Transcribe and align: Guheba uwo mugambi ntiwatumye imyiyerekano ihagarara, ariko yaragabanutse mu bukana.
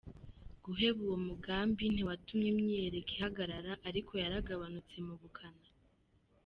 Guheba 0.63 0.99
uwo 1.07 1.17
mugambi 1.27 1.83
ntiwatumye 1.93 2.47
imyiyerekano 2.53 3.13
ihagarara, 3.17 3.71
ariko 3.89 4.11
yaragabanutse 4.23 4.95
mu 5.07 5.15
bukana. 5.21 5.65